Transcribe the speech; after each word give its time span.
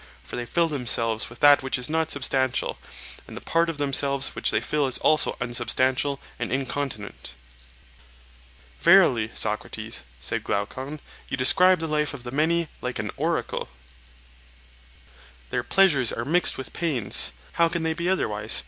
For 0.23 0.35
they 0.35 0.47
fill 0.47 0.67
themselves 0.67 1.29
with 1.29 1.41
that 1.41 1.61
which 1.61 1.77
is 1.77 1.87
not 1.87 2.09
substantial, 2.09 2.79
and 3.27 3.37
the 3.37 3.39
part 3.39 3.69
of 3.69 3.77
themselves 3.77 4.29
which 4.29 4.49
they 4.49 4.59
fill 4.59 4.87
is 4.87 4.97
also 4.97 5.37
unsubstantial 5.39 6.19
and 6.39 6.51
incontinent. 6.51 7.35
Verily, 8.81 9.29
Socrates, 9.35 10.01
said 10.19 10.43
Glaucon, 10.43 11.01
you 11.29 11.37
describe 11.37 11.77
the 11.77 11.87
life 11.87 12.15
of 12.15 12.23
the 12.23 12.31
many 12.31 12.67
like 12.81 12.97
an 12.97 13.11
oracle. 13.15 13.69
Their 15.51 15.61
pleasures 15.61 16.11
are 16.11 16.25
mixed 16.25 16.57
with 16.57 16.73
pains—how 16.73 17.69
can 17.69 17.83
they 17.83 17.93
be 17.93 18.09
otherwise? 18.09 18.59